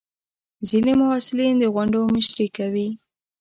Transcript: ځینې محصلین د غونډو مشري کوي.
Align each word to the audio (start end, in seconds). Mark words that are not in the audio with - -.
ځینې 0.67 0.91
محصلین 0.99 1.53
د 1.59 1.63
غونډو 1.73 2.01
مشري 2.15 2.47
کوي. 2.57 2.87